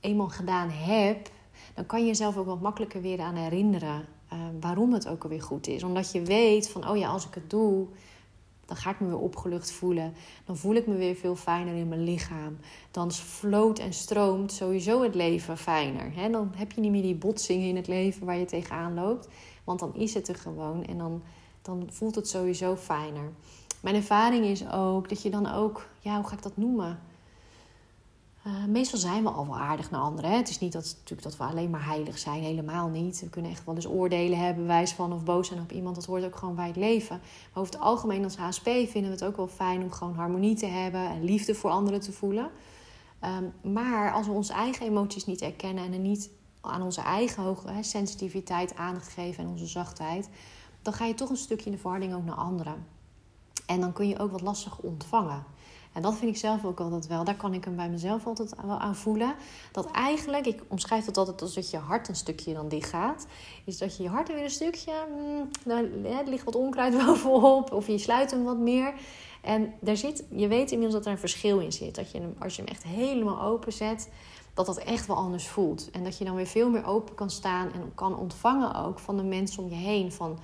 eenmaal 0.00 0.28
gedaan 0.28 0.70
hebt. 0.70 1.30
Dan 1.74 1.86
kan 1.86 2.00
je 2.00 2.06
jezelf 2.06 2.36
ook 2.36 2.46
wat 2.46 2.60
makkelijker 2.60 3.02
weer 3.02 3.20
aan 3.20 3.34
herinneren. 3.34 4.04
Uh, 4.32 4.38
waarom 4.60 4.92
het 4.92 5.08
ook 5.08 5.22
alweer 5.22 5.42
goed 5.42 5.66
is. 5.66 5.82
Omdat 5.82 6.12
je 6.12 6.22
weet 6.22 6.68
van, 6.68 6.88
oh 6.88 6.96
ja, 6.96 7.08
als 7.08 7.26
ik 7.26 7.34
het 7.34 7.50
doe, 7.50 7.86
dan 8.66 8.76
ga 8.76 8.90
ik 8.90 9.00
me 9.00 9.06
weer 9.06 9.18
opgelucht 9.18 9.72
voelen. 9.72 10.14
Dan 10.44 10.56
voel 10.56 10.74
ik 10.74 10.86
me 10.86 10.94
weer 10.94 11.14
veel 11.14 11.36
fijner 11.36 11.74
in 11.74 11.88
mijn 11.88 12.04
lichaam. 12.04 12.56
Dan 12.90 13.12
floot 13.12 13.78
en 13.78 13.92
stroomt 13.92 14.52
sowieso 14.52 15.02
het 15.02 15.14
leven 15.14 15.58
fijner. 15.58 16.30
Dan 16.30 16.52
heb 16.56 16.72
je 16.72 16.80
niet 16.80 16.90
meer 16.90 17.02
die 17.02 17.14
botsingen 17.14 17.68
in 17.68 17.76
het 17.76 17.86
leven 17.86 18.26
waar 18.26 18.36
je 18.36 18.44
tegenaan 18.44 18.94
loopt. 18.94 19.28
Want 19.64 19.80
dan 19.80 19.94
is 19.94 20.14
het 20.14 20.28
er 20.28 20.34
gewoon 20.34 20.84
en 20.84 20.98
dan, 20.98 21.22
dan 21.62 21.88
voelt 21.90 22.14
het 22.14 22.28
sowieso 22.28 22.76
fijner. 22.76 23.32
Mijn 23.80 23.94
ervaring 23.94 24.44
is 24.44 24.70
ook 24.70 25.08
dat 25.08 25.22
je 25.22 25.30
dan 25.30 25.52
ook, 25.52 25.88
ja, 26.00 26.16
hoe 26.16 26.26
ga 26.26 26.36
ik 26.36 26.42
dat 26.42 26.56
noemen? 26.56 26.98
Uh, 28.46 28.64
meestal 28.64 28.98
zijn 28.98 29.22
we 29.22 29.30
al 29.30 29.46
wel 29.46 29.58
aardig 29.58 29.90
naar 29.90 30.00
anderen. 30.00 30.30
Hè? 30.30 30.36
Het 30.36 30.48
is 30.48 30.58
niet 30.58 30.72
dat, 30.72 30.84
natuurlijk 30.84 31.22
dat 31.22 31.36
we 31.36 31.44
alleen 31.44 31.70
maar 31.70 31.84
heilig 31.84 32.18
zijn, 32.18 32.42
helemaal 32.42 32.88
niet. 32.88 33.20
We 33.20 33.28
kunnen 33.28 33.50
echt 33.50 33.64
wel 33.64 33.74
eens 33.74 33.88
oordelen 33.88 34.38
hebben, 34.38 34.66
wijs 34.66 34.92
van 34.92 35.12
of 35.12 35.24
boos 35.24 35.46
zijn 35.46 35.60
op 35.60 35.72
iemand. 35.72 35.94
Dat 35.94 36.04
hoort 36.04 36.24
ook 36.24 36.36
gewoon 36.36 36.54
bij 36.54 36.66
het 36.66 36.76
leven. 36.76 37.18
Maar 37.18 37.62
over 37.62 37.72
het 37.72 37.82
algemeen 37.82 38.24
als 38.24 38.36
HSP 38.36 38.64
vinden 38.64 39.02
we 39.02 39.08
het 39.10 39.24
ook 39.24 39.36
wel 39.36 39.48
fijn 39.48 39.82
om 39.82 39.90
gewoon 39.90 40.14
harmonie 40.14 40.56
te 40.56 40.66
hebben 40.66 41.08
en 41.08 41.24
liefde 41.24 41.54
voor 41.54 41.70
anderen 41.70 42.00
te 42.00 42.12
voelen. 42.12 42.50
Um, 43.24 43.72
maar 43.72 44.12
als 44.12 44.26
we 44.26 44.32
onze 44.32 44.52
eigen 44.52 44.86
emoties 44.86 45.26
niet 45.26 45.40
erkennen 45.40 45.84
en 45.84 45.92
er 45.92 45.98
niet 45.98 46.30
aan 46.60 46.82
onze 46.82 47.00
eigen 47.00 47.42
hoge 47.42 47.70
hè, 47.70 47.82
sensitiviteit 47.82 48.76
aandacht 48.76 49.08
geven 49.08 49.44
en 49.44 49.50
onze 49.50 49.66
zachtheid, 49.66 50.28
dan 50.82 50.92
ga 50.92 51.04
je 51.04 51.14
toch 51.14 51.30
een 51.30 51.36
stukje 51.36 51.66
in 51.66 51.72
de 51.72 51.78
verhouding 51.78 52.14
ook 52.14 52.24
naar 52.24 52.34
anderen. 52.34 52.86
En 53.66 53.80
dan 53.80 53.92
kun 53.92 54.08
je 54.08 54.18
ook 54.18 54.30
wat 54.30 54.40
lastig 54.40 54.78
ontvangen. 54.78 55.44
En 55.96 56.02
dat 56.02 56.16
vind 56.16 56.30
ik 56.30 56.36
zelf 56.36 56.64
ook 56.64 56.80
altijd 56.80 57.06
wel. 57.06 57.24
Daar 57.24 57.36
kan 57.36 57.54
ik 57.54 57.64
hem 57.64 57.76
bij 57.76 57.88
mezelf 57.88 58.26
altijd 58.26 58.54
wel 58.66 58.78
aan 58.78 58.96
voelen. 58.96 59.34
Dat 59.72 59.90
eigenlijk, 59.90 60.46
ik 60.46 60.62
omschrijf 60.68 61.06
het 61.06 61.16
altijd 61.16 61.42
als 61.42 61.54
dat 61.54 61.70
je 61.70 61.76
hart 61.76 62.08
een 62.08 62.16
stukje 62.16 62.54
dan 62.54 62.68
dicht 62.68 62.88
gaat. 62.88 63.26
Is 63.64 63.78
dat 63.78 63.96
je 63.96 64.02
je 64.02 64.08
hart 64.08 64.28
er 64.28 64.34
weer 64.34 64.44
een 64.44 64.50
stukje, 64.50 64.92
mm, 65.08 65.50
er 66.04 66.28
ligt 66.28 66.44
wat 66.44 66.54
onkruid 66.54 66.96
bovenop. 67.04 67.72
Of 67.72 67.86
je 67.86 67.98
sluit 67.98 68.30
hem 68.30 68.44
wat 68.44 68.58
meer. 68.58 68.94
En 69.42 69.72
daar 69.80 69.96
zit, 69.96 70.24
je 70.30 70.48
weet 70.48 70.70
inmiddels 70.70 70.94
dat 70.94 71.06
er 71.06 71.12
een 71.12 71.18
verschil 71.18 71.58
in 71.58 71.72
zit. 71.72 71.94
Dat 71.94 72.10
je 72.10 72.18
hem, 72.18 72.34
als 72.38 72.56
je 72.56 72.62
hem 72.62 72.70
echt 72.70 72.82
helemaal 72.82 73.42
open 73.42 73.72
zet, 73.72 74.10
dat 74.54 74.66
dat 74.66 74.78
echt 74.78 75.06
wel 75.06 75.16
anders 75.16 75.48
voelt. 75.48 75.90
En 75.90 76.04
dat 76.04 76.18
je 76.18 76.24
dan 76.24 76.34
weer 76.34 76.46
veel 76.46 76.70
meer 76.70 76.86
open 76.86 77.14
kan 77.14 77.30
staan 77.30 77.72
en 77.72 77.92
kan 77.94 78.18
ontvangen 78.18 78.74
ook 78.74 78.98
van 78.98 79.16
de 79.16 79.22
mensen 79.22 79.62
om 79.62 79.68
je 79.68 79.74
heen. 79.74 80.12
Van 80.12 80.38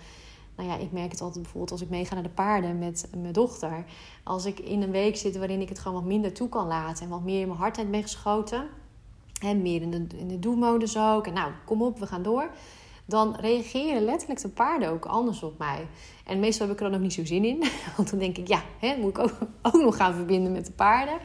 nou 0.57 0.69
ja, 0.69 0.77
ik 0.77 0.93
merk 0.93 1.11
het 1.11 1.21
altijd 1.21 1.43
bijvoorbeeld 1.43 1.73
als 1.73 1.83
ik 1.83 1.89
meega 1.89 2.15
naar 2.15 2.23
de 2.23 2.29
paarden 2.29 2.79
met 2.79 3.09
mijn 3.17 3.33
dochter. 3.33 3.85
Als 4.23 4.45
ik 4.45 4.59
in 4.59 4.83
een 4.83 4.91
week 4.91 5.17
zit 5.17 5.37
waarin 5.37 5.61
ik 5.61 5.69
het 5.69 5.79
gewoon 5.79 5.99
wat 6.01 6.09
minder 6.09 6.33
toe 6.33 6.49
kan 6.49 6.67
laten 6.67 7.05
en 7.05 7.11
wat 7.11 7.23
meer 7.23 7.41
in 7.41 7.47
mijn 7.47 7.59
hardheid 7.59 7.91
ben 7.91 8.03
geschoten. 8.03 8.69
En 9.41 9.63
meer 9.63 9.83
in 9.83 9.91
de, 9.91 10.07
in 10.17 10.29
de 10.29 10.39
do-modus 10.39 10.99
ook. 10.99 11.27
En 11.27 11.33
nou, 11.33 11.53
kom 11.65 11.83
op, 11.83 11.99
we 11.99 12.07
gaan 12.07 12.23
door. 12.23 12.51
Dan 13.05 13.37
reageren 13.41 14.05
letterlijk 14.05 14.41
de 14.41 14.49
paarden 14.49 14.89
ook 14.89 15.05
anders 15.05 15.43
op 15.43 15.59
mij. 15.59 15.87
En 16.27 16.41
meestal 16.41 16.67
heb 16.67 16.75
ik 16.77 16.83
er 16.83 16.91
dan 16.91 16.99
ook 16.99 17.05
niet 17.05 17.13
zo 17.13 17.25
zin 17.25 17.45
in. 17.45 17.65
Want 17.97 18.11
dan 18.11 18.19
denk 18.19 18.39
ik, 18.39 18.49
ja, 18.49 18.63
hè, 18.79 18.97
moet 18.97 19.11
ik 19.11 19.19
ook, 19.19 19.37
ook 19.73 19.83
nog 19.83 19.97
gaan 19.97 20.15
verbinden 20.15 20.53
met 20.53 20.67
de 20.67 20.73
paarden. 20.73 21.19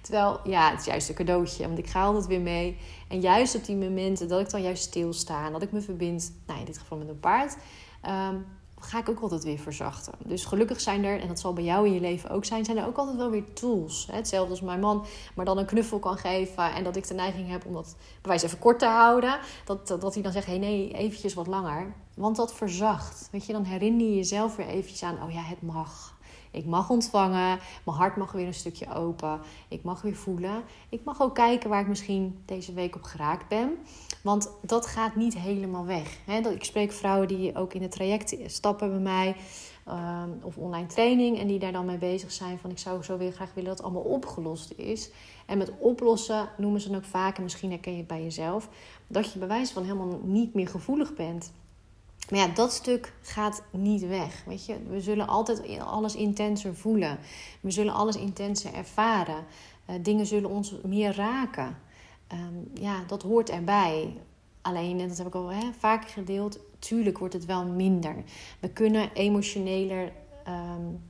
Terwijl, 0.00 0.40
ja, 0.44 0.70
het 0.70 0.80
is 0.80 0.86
juist 0.86 1.08
een 1.08 1.14
cadeautje. 1.14 1.66
Want 1.66 1.78
ik 1.78 1.86
ga 1.86 2.04
altijd 2.04 2.26
weer 2.26 2.40
mee. 2.40 2.76
En 3.08 3.20
juist 3.20 3.54
op 3.54 3.64
die 3.64 3.76
momenten 3.76 4.28
dat 4.28 4.40
ik 4.40 4.50
dan 4.50 4.62
juist 4.62 4.82
stilsta. 4.82 5.46
En 5.46 5.52
dat 5.52 5.62
ik 5.62 5.72
me 5.72 5.80
verbind, 5.80 6.32
nou 6.46 6.58
in 6.58 6.64
dit 6.64 6.78
geval 6.78 6.98
met 6.98 7.08
een 7.08 7.20
paard. 7.20 7.56
Ehm, 8.00 8.36
ga 8.80 8.98
ik 8.98 9.08
ook 9.08 9.20
altijd 9.20 9.44
weer 9.44 9.58
verzachten. 9.58 10.12
Dus 10.24 10.44
gelukkig 10.44 10.80
zijn 10.80 11.04
er, 11.04 11.20
en 11.20 11.28
dat 11.28 11.40
zal 11.40 11.52
bij 11.52 11.64
jou 11.64 11.86
in 11.86 11.92
je 11.92 12.00
leven 12.00 12.30
ook 12.30 12.44
zijn, 12.44 12.64
zijn 12.64 12.76
er 12.78 12.86
ook 12.86 12.96
altijd 12.96 13.16
wel 13.16 13.30
weer 13.30 13.52
tools. 13.52 14.08
Hetzelfde 14.12 14.50
als 14.50 14.60
mijn 14.60 14.80
man, 14.80 15.06
maar 15.34 15.44
dan 15.44 15.58
een 15.58 15.66
knuffel 15.66 15.98
kan 15.98 16.16
geven 16.16 16.74
en 16.74 16.84
dat 16.84 16.96
ik 16.96 17.06
de 17.06 17.14
neiging 17.14 17.48
heb 17.48 17.66
om 17.66 17.72
dat 17.72 17.96
bewijs 18.22 18.42
even 18.42 18.58
kort 18.58 18.78
te 18.78 18.86
houden. 18.86 19.38
Dat, 19.64 19.88
dat, 19.88 20.14
hij 20.14 20.22
dan 20.22 20.32
zegt, 20.32 20.46
hé 20.46 20.52
hey, 20.52 20.60
nee, 20.60 20.92
eventjes 20.92 21.34
wat 21.34 21.46
langer. 21.46 21.94
Want 22.14 22.36
dat 22.36 22.54
verzacht. 22.54 23.28
Weet 23.32 23.46
je, 23.46 23.52
dan 23.52 23.64
herinner 23.64 24.06
je 24.06 24.14
jezelf 24.14 24.56
weer 24.56 24.66
eventjes 24.66 25.02
aan, 25.02 25.22
oh 25.22 25.32
ja, 25.32 25.42
het 25.42 25.62
mag. 25.62 26.18
Ik 26.50 26.66
mag 26.66 26.90
ontvangen, 26.90 27.58
mijn 27.84 27.96
hart 27.96 28.16
mag 28.16 28.32
weer 28.32 28.46
een 28.46 28.54
stukje 28.54 28.94
open. 28.94 29.40
Ik 29.68 29.82
mag 29.82 30.02
weer 30.02 30.16
voelen. 30.16 30.62
Ik 30.88 31.04
mag 31.04 31.20
ook 31.20 31.34
kijken 31.34 31.70
waar 31.70 31.80
ik 31.80 31.88
misschien 31.88 32.42
deze 32.46 32.72
week 32.72 32.94
op 32.94 33.02
geraakt 33.02 33.48
ben. 33.48 33.78
Want 34.22 34.50
dat 34.62 34.86
gaat 34.86 35.16
niet 35.16 35.38
helemaal 35.38 35.86
weg. 35.86 36.16
Ik 36.50 36.64
spreek 36.64 36.92
vrouwen 36.92 37.28
die 37.28 37.56
ook 37.56 37.74
in 37.74 37.82
het 37.82 37.90
traject 37.90 38.36
stappen 38.46 38.90
bij 38.90 38.98
mij. 38.98 39.36
Ehm, 39.86 40.28
of 40.42 40.56
online 40.56 40.86
training. 40.86 41.38
En 41.38 41.46
die 41.46 41.58
daar 41.58 41.72
dan 41.72 41.86
mee 41.86 41.98
bezig 41.98 42.32
zijn. 42.32 42.58
Van 42.58 42.70
ik 42.70 42.78
zou 42.78 43.02
zo 43.02 43.18
weer 43.18 43.32
graag 43.32 43.54
willen 43.54 43.68
dat 43.68 43.78
het 43.78 43.86
allemaal 43.86 44.12
opgelost 44.12 44.72
is. 44.76 45.10
En 45.46 45.58
met 45.58 45.72
oplossen 45.78 46.48
noemen 46.56 46.80
ze 46.80 46.88
dan 46.88 46.96
ook 46.96 47.04
vaak. 47.04 47.36
En 47.36 47.42
misschien 47.42 47.70
herken 47.70 47.92
je 47.92 47.98
het 47.98 48.06
bij 48.06 48.22
jezelf. 48.22 48.68
Dat 49.06 49.32
je 49.32 49.38
bewijs 49.38 49.70
van 49.70 49.82
helemaal 49.82 50.20
niet 50.22 50.54
meer 50.54 50.68
gevoelig 50.68 51.14
bent. 51.14 51.52
Maar 52.30 52.38
ja, 52.38 52.46
dat 52.46 52.72
stuk 52.72 53.12
gaat 53.22 53.62
niet 53.70 54.06
weg. 54.06 54.42
Weet 54.46 54.66
je? 54.66 54.76
We 54.88 55.00
zullen 55.00 55.28
altijd 55.28 55.78
alles 55.78 56.14
intenser 56.14 56.76
voelen. 56.76 57.18
We 57.60 57.70
zullen 57.70 57.94
alles 57.94 58.16
intenser 58.16 58.74
ervaren. 58.74 59.44
Uh, 59.90 59.96
dingen 60.02 60.26
zullen 60.26 60.50
ons 60.50 60.74
meer 60.82 61.14
raken. 61.14 61.76
Um, 62.32 62.70
ja, 62.74 63.04
dat 63.06 63.22
hoort 63.22 63.50
erbij. 63.50 64.16
Alleen, 64.60 65.00
en 65.00 65.08
dat 65.08 65.18
heb 65.18 65.26
ik 65.26 65.34
al 65.34 65.48
hè, 65.48 65.72
vaker 65.78 66.08
gedeeld, 66.08 66.58
tuurlijk 66.78 67.18
wordt 67.18 67.34
het 67.34 67.44
wel 67.44 67.66
minder. 67.66 68.14
We 68.60 68.68
kunnen 68.68 69.12
emotioneler, 69.12 70.12
um, 70.48 71.02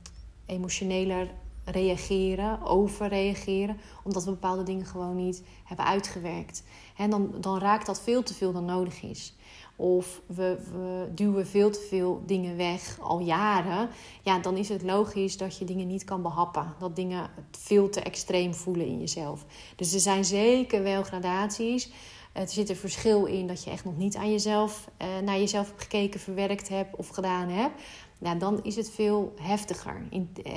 emotioneler 0.45 1.27
reageren, 1.65 2.61
overreageren, 2.61 3.77
omdat 4.03 4.23
we 4.23 4.31
bepaalde 4.31 4.63
dingen 4.63 4.85
gewoon 4.85 5.15
niet 5.15 5.43
hebben 5.63 5.85
uitgewerkt. 5.85 6.63
En 6.97 7.09
dan, 7.09 7.33
dan 7.39 7.59
raakt 7.59 7.85
dat 7.85 8.01
veel 8.01 8.23
te 8.23 8.33
veel 8.33 8.51
dan 8.51 8.65
nodig 8.65 9.01
is 9.01 9.33
of 9.81 10.21
we, 10.25 10.57
we 10.71 11.07
duwen 11.15 11.47
veel 11.47 11.71
te 11.71 11.85
veel 11.89 12.23
dingen 12.25 12.57
weg 12.57 12.97
al 12.99 13.19
jaren, 13.19 13.89
ja, 14.21 14.39
dan 14.39 14.57
is 14.57 14.69
het 14.69 14.83
logisch 14.83 15.37
dat 15.37 15.57
je 15.57 15.65
dingen 15.65 15.87
niet 15.87 16.03
kan 16.03 16.21
behappen. 16.21 16.73
Dat 16.79 16.95
dingen 16.95 17.29
veel 17.51 17.89
te 17.89 18.01
extreem 18.01 18.53
voelen 18.53 18.85
in 18.85 18.99
jezelf. 18.99 19.45
Dus 19.75 19.93
er 19.93 19.99
zijn 19.99 20.25
zeker 20.25 20.83
wel 20.83 21.03
gradaties. 21.03 21.91
Er 22.31 22.49
zit 22.49 22.69
een 22.69 22.75
verschil 22.75 23.25
in 23.25 23.47
dat 23.47 23.63
je 23.63 23.69
echt 23.69 23.85
nog 23.85 23.97
niet 23.97 24.15
aan 24.15 24.31
jezelf, 24.31 24.89
eh, 24.97 25.07
naar 25.23 25.37
jezelf 25.37 25.67
hebt 25.67 25.81
gekeken, 25.81 26.19
verwerkt 26.19 26.69
hebt 26.69 26.95
of 26.95 27.07
gedaan 27.07 27.49
hebt. 27.49 27.81
Nou, 28.19 28.37
dan 28.37 28.63
is 28.63 28.75
het 28.75 28.91
veel 28.91 29.33
heftiger. 29.41 30.03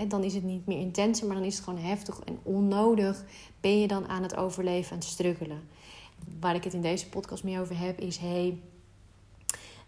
Dan 0.09 0.25
is 0.25 0.35
het 0.35 0.45
niet 0.45 0.66
meer 0.66 0.78
intenser, 0.78 1.26
maar 1.26 1.37
dan 1.37 1.45
is 1.45 1.54
het 1.54 1.64
gewoon 1.64 1.85
heftig 1.85 2.21
en 2.25 2.38
onnodig. 2.43 3.25
Ben 3.61 3.81
je 3.81 3.87
dan 3.87 4.09
aan 4.09 4.23
het 4.23 4.37
overleven 4.37 4.97
en 4.97 5.02
struggelen? 5.02 5.69
Waar 6.40 6.54
ik 6.54 6.64
het 6.64 6.75
in 6.75 6.81
deze 6.81 7.09
podcast 7.09 7.45
meer 7.45 7.61
over 7.61 7.78
heb, 7.78 8.00
is: 8.00 8.16
hey, 8.16 8.59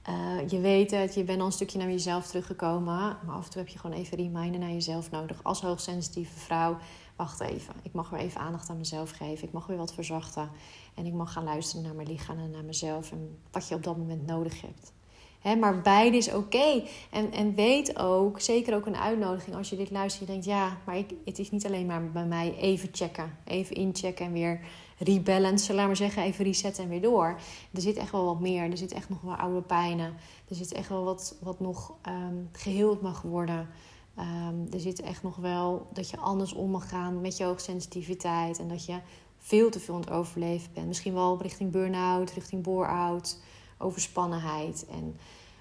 uh, 0.09 0.49
je 0.49 0.61
weet 0.61 0.91
het, 0.91 1.15
je 1.15 1.25
bent 1.25 1.41
al 1.41 1.47
een 1.47 1.53
stukje 1.53 1.79
naar 1.79 1.91
jezelf 1.91 2.27
teruggekomen. 2.27 2.85
Maar 3.25 3.35
af 3.37 3.45
en 3.45 3.51
toe 3.51 3.61
heb 3.61 3.71
je 3.71 3.79
gewoon 3.79 3.97
even 3.97 4.17
reminder 4.17 4.61
naar 4.61 4.71
jezelf 4.71 5.11
nodig. 5.11 5.41
Als 5.43 5.61
hoogsensitieve 5.61 6.39
vrouw, 6.39 6.79
wacht 7.17 7.41
even. 7.41 7.75
Ik 7.83 7.93
mag 7.93 8.11
weer 8.11 8.21
even 8.21 8.41
aandacht 8.41 8.71
aan 8.71 8.79
mezelf 8.79 9.11
geven. 9.11 9.47
Ik 9.47 9.53
mag 9.53 9.67
weer 9.67 9.77
wat 9.77 9.95
verzachten. 9.95 10.51
En 10.95 11.07
ik 11.07 11.13
mag 11.13 11.33
gaan 11.33 11.45
luisteren 11.45 11.85
naar 11.85 11.95
mijn 11.95 12.09
lichaam 12.09 12.39
en 12.39 12.51
naar 12.51 12.65
mezelf. 12.65 13.13
En 13.13 13.39
wat 13.51 13.69
je 13.69 13.75
op 13.75 13.83
dat 13.83 13.97
moment 13.97 14.27
nodig 14.27 14.61
hebt 14.61 14.93
maar 15.43 15.81
beide 15.81 16.17
is 16.17 16.33
oké. 16.33 16.83
En, 17.11 17.33
en 17.33 17.55
weet 17.55 17.99
ook, 17.99 18.41
zeker 18.41 18.75
ook 18.75 18.87
een 18.87 18.97
uitnodiging 18.97 19.57
als 19.57 19.71
je 19.71 19.77
dit 19.77 19.91
luistert. 19.91 20.27
Je 20.27 20.33
denkt, 20.33 20.47
ja, 20.47 20.77
maar 20.87 20.97
ik, 20.97 21.15
het 21.25 21.39
is 21.39 21.51
niet 21.51 21.67
alleen 21.67 21.87
maar 21.87 22.11
bij 22.11 22.27
mij 22.27 22.57
even 22.57 22.89
checken. 22.93 23.37
Even 23.45 23.77
inchecken 23.77 24.27
en 24.27 24.33
weer 24.33 24.61
rebalancen, 24.99 25.75
laat 25.75 25.87
maar 25.87 25.97
zeggen. 25.97 26.23
Even 26.23 26.45
resetten 26.45 26.83
en 26.85 26.91
weer 26.91 27.03
door. 27.03 27.39
Er 27.73 27.81
zit 27.81 27.97
echt 27.97 28.13
wel 28.13 28.25
wat 28.25 28.41
meer. 28.41 28.71
Er 28.71 28.77
zit 28.77 28.93
echt 28.93 29.09
nog 29.09 29.21
wel 29.21 29.35
oude 29.35 29.63
pijnen. 29.63 30.15
Er 30.49 30.55
zit 30.55 30.73
echt 30.73 30.89
wel 30.89 31.05
wat, 31.05 31.37
wat 31.41 31.61
nog 31.61 31.95
um, 32.09 32.49
geheeld 32.53 33.01
mag 33.01 33.23
worden. 33.23 33.69
Um, 34.19 34.67
er 34.73 34.81
zit 34.81 35.01
echt 35.01 35.23
nog 35.23 35.37
wel 35.37 35.87
dat 35.93 36.11
je 36.11 36.17
anders 36.17 36.53
om 36.53 36.71
mag 36.71 36.89
gaan 36.89 37.21
met 37.21 37.37
je 37.37 37.45
hoogsensitiviteit. 37.45 38.59
En 38.59 38.69
dat 38.69 38.85
je 38.85 38.99
veel 39.39 39.71
te 39.71 39.81
veel 39.81 39.95
aan 39.95 40.01
het 40.01 40.11
overleven 40.11 40.71
bent. 40.75 40.87
Misschien 40.87 41.15
wel 41.15 41.43
richting 41.43 41.71
burn-out, 41.71 42.31
richting 42.31 42.63
bore-out 42.63 43.39
overspannenheid. 43.79 44.87
En, 44.91 45.17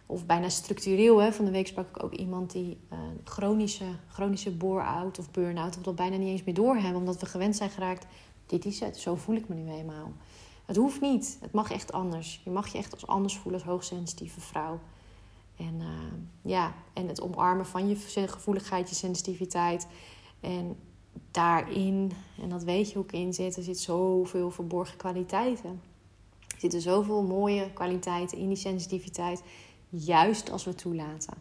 of 0.05 0.25
bijna 0.25 0.49
structureel. 0.49 1.17
Hè. 1.17 1.33
Van 1.33 1.45
de 1.45 1.51
week 1.51 1.67
sprak 1.67 1.89
ik 1.89 2.03
ook 2.03 2.13
iemand 2.13 2.51
die 2.51 2.77
uh, 2.91 2.99
chronische, 3.23 3.85
chronische 4.07 4.51
bore-out 4.51 5.19
of 5.19 5.31
burn-out... 5.31 5.77
of 5.77 5.83
dat 5.83 5.95
bijna 5.95 6.17
niet 6.17 6.27
eens 6.27 6.43
meer 6.43 6.55
doorhebben, 6.55 6.99
omdat 6.99 7.19
we 7.19 7.25
gewend 7.25 7.55
zijn 7.55 7.69
geraakt... 7.69 8.05
dit 8.45 8.65
is 8.65 8.79
het, 8.79 8.97
zo 8.97 9.15
voel 9.15 9.35
ik 9.35 9.47
me 9.47 9.55
nu 9.55 9.71
eenmaal. 9.71 10.11
Het 10.65 10.75
hoeft 10.75 11.01
niet. 11.01 11.37
Het 11.41 11.51
mag 11.51 11.71
echt 11.71 11.91
anders. 11.91 12.41
Je 12.43 12.49
mag 12.49 12.67
je 12.67 12.77
echt 12.77 12.93
als 12.93 13.07
anders 13.07 13.37
voelen 13.37 13.61
als 13.61 13.69
hoogsensitieve 13.69 14.39
vrouw. 14.39 14.79
En, 15.57 15.75
uh, 15.79 15.87
ja, 16.41 16.73
en 16.93 17.07
het 17.07 17.21
omarmen 17.21 17.65
van 17.65 17.87
je 17.87 17.95
gevoeligheid, 18.27 18.89
je 18.89 18.95
sensitiviteit. 18.95 19.87
En 20.39 20.77
daarin, 21.31 22.11
en 22.41 22.49
dat 22.49 22.63
weet 22.63 22.91
je 22.91 22.99
ik 22.99 23.11
in 23.11 23.33
zit, 23.33 23.55
er 23.55 23.63
zit 23.63 23.79
zoveel 23.79 24.51
verborgen 24.51 24.97
kwaliteiten. 24.97 25.81
Er 26.55 26.61
zitten 26.61 26.81
zoveel 26.81 27.23
mooie 27.23 27.73
kwaliteiten 27.73 28.37
in 28.37 28.47
die 28.47 28.57
sensitiviteit, 28.57 29.43
juist 29.89 30.51
als 30.51 30.63
we 30.63 30.75
toelaten. 30.75 31.33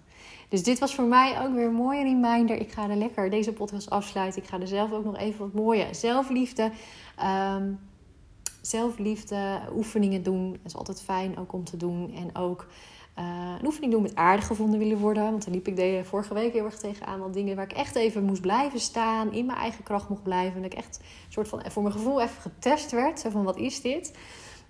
Dus 0.49 0.62
dit 0.62 0.78
was 0.78 0.94
voor 0.94 1.04
mij 1.04 1.40
ook 1.40 1.54
weer 1.54 1.66
een 1.66 1.75
mooie 1.75 2.02
reminder. 2.02 2.56
Ik 2.56 2.73
ga 2.73 2.90
er 2.90 2.97
lekker 2.97 3.30
deze 3.30 3.52
podcast 3.52 3.90
afsluiten. 3.90 4.42
Ik 4.42 4.49
ga 4.49 4.61
er 4.61 4.68
zelf 4.68 4.92
ook 4.92 5.04
nog 5.04 5.16
even 5.16 5.38
wat 5.38 5.52
mooie 5.52 5.87
zelfliefde, 5.90 6.71
um, 7.56 7.78
zelfliefde 8.62 9.61
oefeningen 9.75 10.23
doen. 10.23 10.50
Dat 10.50 10.61
is 10.64 10.76
altijd 10.76 11.02
fijn 11.02 11.38
ook 11.38 11.52
om 11.52 11.64
te 11.64 11.76
doen. 11.76 12.14
En 12.14 12.37
ook 12.42 12.66
uh, 13.18 13.54
een 13.59 13.66
oefening 13.66 13.92
doen 13.92 14.02
met 14.02 14.14
aardig 14.14 14.47
gevonden 14.47 14.78
willen 14.78 14.99
worden. 14.99 15.23
Want 15.23 15.44
dan 15.44 15.54
liep 15.54 15.68
ik 15.68 15.76
de 15.76 16.00
vorige 16.04 16.35
week 16.35 16.52
heel 16.52 16.64
erg 16.64 16.78
tegenaan. 16.78 17.21
Wat 17.21 17.35
dingen 17.35 17.56
waar 17.56 17.64
ik 17.64 17.73
echt 17.73 17.94
even 17.94 18.25
moest 18.25 18.40
blijven 18.40 18.80
staan. 18.80 19.33
In 19.33 19.47
mijn 19.47 19.59
eigen 19.59 19.85
kracht 19.85 20.09
mocht 20.09 20.23
blijven. 20.23 20.56
En 20.56 20.62
dat 20.62 20.73
ik 20.73 20.78
echt 20.78 21.00
soort 21.28 21.49
van 21.49 21.62
voor 21.71 21.83
mijn 21.83 21.94
gevoel 21.94 22.21
even 22.21 22.42
getest 22.42 22.90
werd. 22.90 23.21
Zo 23.21 23.30
van 23.30 23.44
wat 23.44 23.56
is 23.56 23.80
dit? 23.80 24.12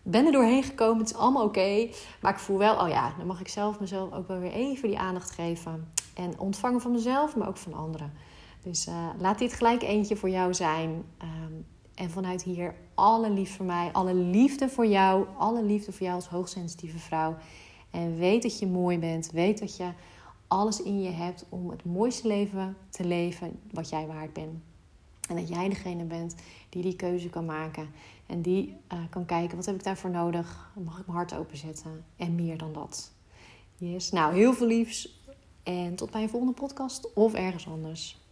Ben 0.06 0.26
er 0.26 0.32
doorheen 0.32 0.62
gekomen, 0.62 0.98
het 0.98 1.10
is 1.10 1.16
allemaal 1.16 1.44
oké. 1.44 1.88
maar 2.20 2.32
ik 2.32 2.38
voel 2.38 2.58
wel, 2.58 2.76
oh 2.80 2.88
ja, 2.88 3.14
dan 3.18 3.26
mag 3.26 3.40
ik 3.40 3.48
zelf 3.48 3.80
mezelf 3.80 4.12
ook 4.12 4.28
wel 4.28 4.38
weer 4.38 4.52
even 4.52 4.88
die 4.88 4.98
aandacht 4.98 5.30
geven. 5.30 5.92
En 6.14 6.38
ontvangen 6.38 6.80
van 6.80 6.92
mezelf, 6.92 7.36
maar 7.36 7.48
ook 7.48 7.56
van 7.56 7.74
anderen. 7.74 8.12
Dus 8.62 8.86
uh, 8.86 9.08
laat 9.18 9.38
dit 9.38 9.52
gelijk 9.52 9.82
eentje 9.82 10.16
voor 10.16 10.30
jou 10.30 10.54
zijn. 10.54 11.04
Um, 11.22 11.66
en 11.94 12.10
vanuit 12.10 12.42
hier 12.42 12.74
alle 12.94 13.30
liefde 13.30 13.54
voor 13.54 13.66
mij, 13.66 13.90
alle 13.92 14.14
liefde 14.14 14.68
voor 14.68 14.86
jou, 14.86 15.26
alle 15.36 15.64
liefde 15.64 15.92
voor 15.92 16.06
jou 16.06 16.14
als 16.14 16.28
hoogsensitieve 16.28 16.98
vrouw. 16.98 17.36
En 17.90 18.16
weet 18.16 18.42
dat 18.42 18.58
je 18.58 18.66
mooi 18.66 18.98
bent, 18.98 19.30
weet 19.30 19.58
dat 19.58 19.76
je 19.76 19.88
alles 20.48 20.82
in 20.82 21.02
je 21.02 21.10
hebt 21.10 21.46
om 21.48 21.70
het 21.70 21.84
mooiste 21.84 22.28
leven 22.28 22.76
te 22.88 23.04
leven 23.04 23.58
wat 23.70 23.88
jij 23.88 24.06
waard 24.06 24.32
bent. 24.32 24.62
En 25.28 25.36
dat 25.36 25.48
jij 25.48 25.68
degene 25.68 26.04
bent 26.04 26.34
die 26.68 26.82
die 26.82 26.96
keuze 26.96 27.28
kan 27.28 27.44
maken. 27.44 27.88
En 28.26 28.42
die 28.42 28.76
uh, 28.92 28.98
kan 29.10 29.24
kijken, 29.24 29.56
wat 29.56 29.66
heb 29.66 29.74
ik 29.74 29.84
daarvoor 29.84 30.10
nodig? 30.10 30.72
Mag 30.84 30.98
ik 30.98 31.06
mijn 31.06 31.18
hart 31.18 31.34
openzetten? 31.34 32.04
En 32.16 32.34
meer 32.34 32.58
dan 32.58 32.72
dat. 32.72 33.12
Yes. 33.76 34.10
Nou, 34.10 34.34
heel 34.34 34.52
veel 34.52 34.66
liefs. 34.66 35.22
En 35.62 35.94
tot 35.94 36.10
bij 36.10 36.22
een 36.22 36.28
volgende 36.28 36.54
podcast 36.54 37.12
of 37.14 37.34
ergens 37.34 37.68
anders. 37.68 38.23